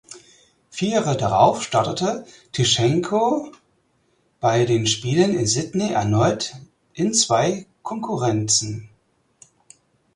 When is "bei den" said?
4.39-4.87